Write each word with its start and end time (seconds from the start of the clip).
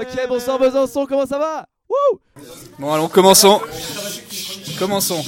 Ok, 0.00 0.28
bonsoir 0.28 0.58
Besançon, 0.58 1.06
comment 1.06 1.26
ça 1.26 1.38
va? 1.38 1.66
Wouh 1.88 2.20
Bon, 2.78 2.92
allons, 2.92 3.08
commençons. 3.08 3.60
Commençons. 4.78 5.22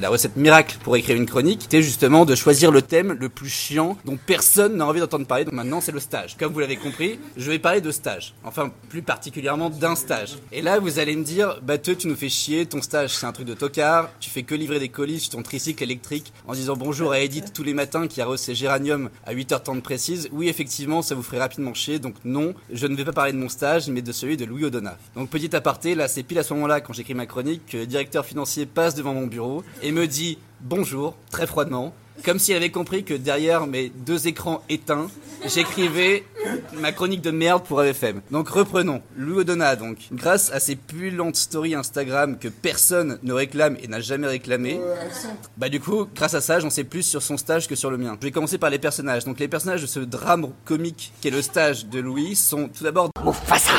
La 0.00 0.10
recette 0.10 0.36
miracle 0.36 0.76
pour 0.84 0.96
écrire 0.96 1.16
une 1.16 1.26
chronique, 1.26 1.62
c'était 1.62 1.82
justement 1.82 2.24
de 2.24 2.36
choisir 2.36 2.70
le 2.70 2.82
thème 2.82 3.16
le 3.18 3.28
plus 3.28 3.48
chiant 3.48 3.98
dont 4.04 4.16
personne 4.16 4.76
n'a 4.76 4.86
envie 4.86 5.00
d'entendre 5.00 5.26
parler. 5.26 5.44
Donc 5.44 5.54
maintenant, 5.54 5.80
c'est 5.80 5.90
le 5.90 5.98
stage. 5.98 6.36
Comme 6.36 6.52
vous 6.52 6.60
l'avez 6.60 6.76
compris, 6.76 7.18
je 7.36 7.50
vais 7.50 7.58
parler 7.58 7.80
de 7.80 7.90
stage. 7.90 8.34
Enfin, 8.44 8.70
plus 8.90 9.02
particulièrement 9.02 9.70
d'un 9.70 9.96
stage. 9.96 10.36
Et 10.52 10.62
là, 10.62 10.78
vous 10.78 11.00
allez 11.00 11.16
me 11.16 11.24
dire, 11.24 11.58
Batteux, 11.62 11.96
tu 11.96 12.06
nous 12.06 12.14
fais 12.14 12.28
chier, 12.28 12.64
ton 12.64 12.80
stage, 12.80 13.16
c'est 13.16 13.26
un 13.26 13.32
truc 13.32 13.48
de 13.48 13.54
tocard, 13.54 14.08
tu 14.20 14.30
fais 14.30 14.44
que 14.44 14.54
livrer 14.54 14.78
des 14.78 14.88
colis 14.88 15.18
sur 15.18 15.30
ton 15.30 15.42
tricycle 15.42 15.82
électrique 15.82 16.32
en 16.46 16.52
disant 16.52 16.76
bonjour 16.76 17.10
à 17.10 17.18
Edith 17.18 17.52
tous 17.52 17.64
les 17.64 17.74
matins 17.74 18.06
qui 18.06 18.20
arrose 18.20 18.38
ses 18.38 18.54
géraniums 18.54 19.10
à 19.26 19.34
8h30 19.34 19.80
précises. 19.80 20.28
Oui, 20.30 20.48
effectivement, 20.48 21.02
ça 21.02 21.16
vous 21.16 21.24
ferait 21.24 21.40
rapidement 21.40 21.74
chier. 21.74 21.98
Donc 21.98 22.14
non, 22.24 22.54
je 22.72 22.86
ne 22.86 22.94
vais 22.94 23.04
pas 23.04 23.12
parler 23.12 23.32
de 23.32 23.38
mon 23.38 23.48
stage, 23.48 23.88
mais 23.88 24.02
de 24.02 24.12
celui 24.12 24.36
de 24.36 24.44
Louis 24.44 24.64
Odona. 24.64 24.96
Donc 25.16 25.28
petit 25.28 25.56
aparté, 25.56 25.96
là, 25.96 26.06
c'est 26.06 26.22
pile 26.22 26.38
à 26.38 26.44
ce 26.44 26.54
moment-là, 26.54 26.80
quand 26.80 26.92
j'écris 26.92 27.14
ma 27.14 27.26
chronique, 27.26 27.62
que 27.66 27.78
le 27.78 27.86
directeur 27.86 28.24
financier 28.24 28.64
passe 28.64 28.94
devant 28.94 29.12
mon 29.12 29.26
bureau 29.26 29.64
me 29.92 30.06
dit 30.06 30.38
bonjour, 30.60 31.16
très 31.30 31.46
froidement, 31.46 31.92
comme 32.24 32.38
s'il 32.38 32.56
avait 32.56 32.70
compris 32.70 33.04
que 33.04 33.14
derrière 33.14 33.66
mes 33.66 33.90
deux 33.90 34.26
écrans 34.26 34.62
éteints, 34.68 35.08
j'écrivais 35.46 36.24
ma 36.74 36.92
chronique 36.92 37.22
de 37.22 37.30
merde 37.30 37.62
pour 37.64 37.80
AFM. 37.80 38.22
Donc 38.30 38.48
reprenons. 38.48 39.02
Louis 39.16 39.40
Odona, 39.40 39.76
donc, 39.76 39.98
grâce 40.12 40.50
à 40.52 40.58
ses 40.58 40.74
puillantes 40.74 41.36
stories 41.36 41.74
Instagram 41.74 42.38
que 42.38 42.48
personne 42.48 43.18
ne 43.22 43.32
réclame 43.32 43.76
et 43.82 43.86
n'a 43.86 44.00
jamais 44.00 44.26
réclamé, 44.26 44.80
bah 45.56 45.68
du 45.68 45.80
coup, 45.80 46.06
grâce 46.14 46.34
à 46.34 46.40
ça, 46.40 46.58
j'en 46.58 46.70
sais 46.70 46.84
plus 46.84 47.02
sur 47.02 47.22
son 47.22 47.36
stage 47.36 47.68
que 47.68 47.76
sur 47.76 47.90
le 47.90 47.98
mien. 47.98 48.16
Je 48.20 48.26
vais 48.26 48.32
commencer 48.32 48.58
par 48.58 48.70
les 48.70 48.78
personnages. 48.78 49.24
Donc 49.24 49.38
les 49.38 49.48
personnages 49.48 49.82
de 49.82 49.86
ce 49.86 50.00
drame 50.00 50.48
comique 50.64 51.12
qu'est 51.20 51.30
le 51.30 51.42
stage 51.42 51.86
de 51.86 52.00
Louis 52.00 52.34
sont 52.34 52.68
tout 52.68 52.84
d'abord 52.84 53.10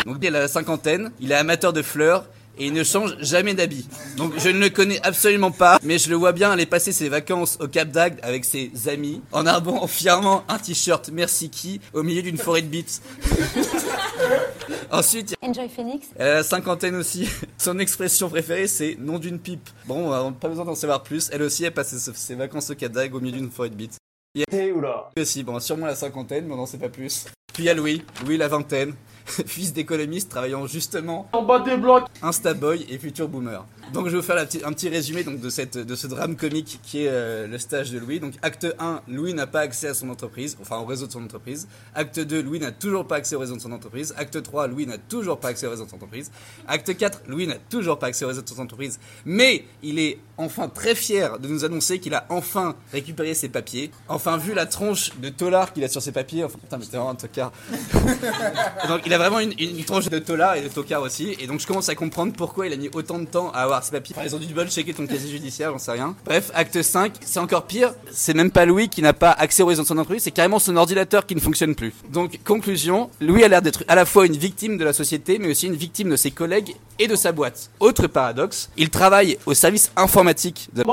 Donc 0.06 0.18
il 0.22 0.36
a 0.36 0.40
la 0.40 0.48
cinquantaine, 0.48 1.12
il 1.20 1.32
est 1.32 1.36
amateur 1.36 1.74
de 1.74 1.82
fleurs 1.82 2.26
et 2.58 2.68
il 2.68 2.74
ne 2.74 2.84
change 2.84 3.16
jamais 3.20 3.54
d'habit. 3.54 3.88
Donc 4.18 4.34
je 4.38 4.50
ne 4.50 4.60
le 4.60 4.70
connais 4.70 5.00
absolument 5.06 5.52
pas, 5.52 5.80
mais 5.84 5.98
je 5.98 6.10
le 6.10 6.16
vois 6.16 6.32
bien 6.32 6.52
aller 6.52 6.66
passer 6.66 6.92
ses 6.92 7.10
vacances 7.10 7.58
au 7.62 7.68
Cap 7.68 7.90
d'Agde 7.90 8.20
avec 8.24 8.46
ses 8.46 8.72
amis 8.88 9.22
en 9.32 9.46
arbant 9.46 9.86
fièrement 9.88 10.44
un 10.48 10.58
t-shirt 10.58 11.10
Merci 11.14 11.50
qui 11.50 11.82
au 11.94 12.04
milieu 12.04 12.22
d'une 12.22 12.38
forêt 12.38 12.62
de 12.62 12.68
bites. 12.68 13.02
Ensuite, 14.92 15.36
Enjoy 15.42 15.70
Phoenix. 15.70 16.08
elle 16.16 16.28
a 16.28 16.34
la 16.36 16.44
cinquantaine 16.44 16.96
aussi. 16.96 17.28
Son 17.58 17.78
expression 17.80 18.30
préférée, 18.30 18.68
c'est 18.68 18.98
nom 19.00 19.20
d'une 19.20 19.40
pipe. 19.40 19.70
Bon, 19.86 20.12
on 20.12 20.26
n'a 20.30 20.32
pas 20.32 20.50
besoin 20.50 20.66
d'en 20.66 20.76
savoir 20.76 21.04
plus. 21.04 21.30
Elle 21.32 21.44
aussi, 21.44 21.64
elle 21.64 21.74
passe 21.74 21.96
ses, 21.96 22.12
ses 22.14 22.36
vacances 22.36 22.70
au 22.72 22.76
Cap 22.76 22.92
d'Agde 22.92 23.14
au 23.14 23.20
milieu 23.20 23.38
d'une 23.38 23.52
forêt 23.52 23.70
de 23.70 23.76
bites. 23.76 23.98
Il 24.36 24.42
y 24.42 24.56
a 24.56 24.64
lui 24.66 24.74
aussi, 25.20 25.44
bon, 25.44 25.60
sûrement 25.60 25.88
la 25.88 25.96
cinquantaine, 25.96 26.46
mais 26.46 26.54
on 26.54 26.58
n'en 26.58 26.66
sait 26.68 26.78
pas 26.78 26.90
plus. 26.90 27.26
Puis 27.52 27.64
il 27.64 27.66
y 27.66 27.70
a 27.70 27.74
Louis, 27.74 28.04
Louis 28.24 28.38
la 28.38 28.48
vingtaine, 28.48 28.94
fils 29.46 29.74
d'économiste 29.74 30.30
travaillant 30.30 30.68
justement 30.68 31.28
En 31.34 31.44
bas 31.44 31.60
des 31.60 31.78
blocs 31.78 32.06
Instaboy 32.22 32.86
et 32.90 32.98
futur 32.98 33.28
boomer. 33.28 33.66
Donc 33.94 34.06
je 34.06 34.12
vais 34.12 34.18
vous 34.18 34.24
faire 34.24 34.38
un 34.38 34.74
petit 34.74 34.90
résumé 34.90 35.24
donc, 35.24 35.40
de, 35.40 35.50
cette, 35.50 35.78
de 35.78 35.96
ce 35.96 36.06
drame 36.06 36.36
comique 36.36 36.80
qui 36.84 37.06
est 37.06 37.10
euh, 37.10 37.48
le 37.48 37.58
stage 37.58 37.92
de 37.92 37.98
Louis. 37.98 38.20
Donc 38.20 38.34
acte 38.42 38.68
1, 38.80 39.02
Louis 39.08 39.34
n'a 39.34 39.48
pas 39.48 39.62
accès 39.62 39.88
à 39.88 39.94
son 39.94 40.10
entreprise, 40.10 40.58
enfin 40.62 40.78
au 40.78 40.86
réseau 40.86 41.08
de 41.08 41.12
son 41.12 41.24
entreprise. 41.24 41.68
Acte 41.96 42.20
2, 42.20 42.42
Louis 42.42 42.60
n'a 42.60 42.72
toujours 42.72 43.08
pas 43.08 43.16
accès 43.16 43.36
au 43.36 43.40
réseau 43.40 43.56
de 43.56 43.62
son 43.62 43.72
entreprise. 43.72 44.14
Acte 44.18 44.42
3, 44.42 44.68
Louis 44.68 44.86
n'a 44.86 44.98
toujours 44.98 45.40
pas 45.40 45.50
accès 45.50 45.66
au 45.66 45.72
réseau 45.72 45.86
de 45.86 45.90
son 45.90 45.96
entreprise. 45.96 46.32
Acte 46.68 46.96
4, 46.96 47.22
Louis 47.28 47.48
n'a 47.48 47.58
toujours 47.70 47.98
pas 47.98 48.08
accès 48.08 48.26
au 48.26 48.28
réseau 48.28 48.42
de 48.42 48.50
son 48.50 48.62
entreprise. 48.62 49.00
Mais 49.26 49.66
il 49.82 49.98
est 49.98 50.20
enfin 50.38 50.70
très 50.70 50.96
fier 50.96 51.40
de 51.40 51.48
nous 51.48 51.66
annoncer 51.66 52.00
qu'il 52.00 52.14
a 52.14 52.26
enfin 52.30 52.76
récupéré 52.92 53.34
ses 53.34 53.50
papiers. 53.50 53.92
Enfin 54.08 54.38
vu 54.38 54.54
la 54.54 54.66
tronche 54.66 55.18
de 55.20 55.30
tolard 55.30 55.74
qu'il 55.74 55.84
a 55.84 55.88
sur 55.88 56.02
ses 56.02 56.12
papiers. 56.12 56.44
Enfin, 56.44 56.60
putain 56.60 56.78
mais 56.78 56.86
t'es 56.86 56.98
vraiment 56.98 57.10
un 57.10 57.16
tocard. 57.16 57.52
Donc 58.88 59.02
il 59.06 59.14
a 59.14 59.18
vraiment 59.18 59.40
une, 59.40 59.54
une, 59.58 59.78
une 59.78 59.86
tranche 59.86 60.10
de 60.10 60.20
tolard 60.20 60.56
et 60.56 60.62
de 60.62 60.70
tocard 60.70 61.02
aussi. 61.02 61.36
Et 61.40 61.48
donc 61.48 61.60
je 61.60 61.68
commence 61.68 61.90
à 61.90 61.96
comprendre 61.96 62.34
pourquoi 62.34 62.68
il 62.68 62.74
a 62.74 62.78
mis 62.78 62.90
autant 62.94 63.20
de 63.20 63.26
temps 63.26 63.52
à 63.52 63.60
avoir 63.60 63.79
ses 63.84 63.92
papiers. 63.92 64.16
Enfin, 64.18 64.28
ils 64.28 64.36
ont 64.36 64.40
dû 64.40 64.46
double 64.48 64.70
checker 64.70 64.94
ton 64.94 65.06
casier 65.08 65.30
judiciaire, 65.30 65.72
j'en 65.72 65.78
sais 65.78 65.92
rien. 65.92 66.16
Bref, 66.26 66.52
acte 66.54 66.82
5, 66.82 67.14
c'est 67.22 67.40
encore 67.40 67.66
pire. 67.66 67.94
C'est 68.12 68.34
même 68.34 68.52
pas 68.52 68.66
Louis 68.66 68.90
qui 68.90 69.02
n'a 69.02 69.14
pas 69.14 69.32
accès 69.32 69.64
au 69.64 69.68
réseau 69.68 69.84
de 69.84 69.88
son 69.88 69.98
entreprise, 69.98 70.24
c'est 70.24 70.32
carrément 70.32 70.60
son 70.60 70.76
ordinateur 70.76 71.26
qui 71.26 71.36
ne 71.36 71.40
fonctionne 71.40 71.76
plus. 71.76 71.94
Donc 72.12 72.40
conclusion, 72.44 73.10
Louis 73.22 73.44
a 73.44 73.48
l'air 73.48 73.62
d'être 73.62 73.84
à 73.88 73.96
la 73.96 74.06
fois 74.06 74.26
une 74.26 74.38
victime 74.38 74.78
de 74.78 74.84
la 74.84 74.94
société, 74.94 75.40
mais 75.40 75.50
aussi 75.50 75.68
une 75.68 75.76
victime 75.76 76.10
de 76.10 76.16
ses 76.16 76.32
collègues 76.32 76.76
et 77.00 77.08
de 77.08 77.16
sa 77.16 77.32
boîte. 77.32 77.70
Autre 77.80 78.08
paradoxe, 78.08 78.70
il 78.78 78.90
travaille 78.90 79.38
au 79.46 79.54
service 79.54 79.92
informatique 79.96 80.70
de 80.74 80.84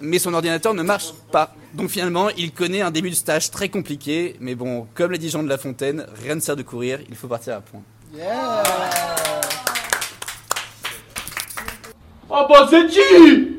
mais 0.00 0.18
son 0.18 0.34
ordinateur 0.34 0.74
ne 0.74 0.82
marche 0.82 1.12
pas. 1.32 1.54
Donc 1.74 1.90
finalement, 1.90 2.28
il 2.30 2.52
connaît 2.52 2.82
un 2.82 2.90
début 2.90 3.10
de 3.10 3.14
stage 3.14 3.50
très 3.50 3.68
compliqué, 3.68 4.36
mais 4.40 4.54
bon, 4.54 4.86
comme 4.94 5.10
l'a 5.10 5.18
dit 5.18 5.30
Jean 5.30 5.42
de 5.42 5.48
La 5.48 5.58
Fontaine, 5.58 6.06
rien 6.22 6.34
ne 6.34 6.40
sert 6.40 6.56
de 6.56 6.62
courir, 6.62 7.00
il 7.08 7.16
faut 7.16 7.28
partir 7.28 7.56
à 7.56 7.60
point. 7.60 7.82
Ah 8.22 9.33
bah 12.48 12.66
c'est 12.68 12.86
qui 12.86 13.53